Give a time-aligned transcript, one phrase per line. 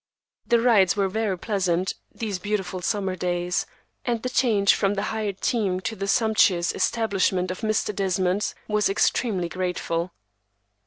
[0.47, 3.67] The rides were very pleasant, those beautiful summer days,
[4.03, 7.95] and the change from a hired "team" to the sumptuous establishment of Mr.
[7.95, 10.11] Desmond was extremely grateful.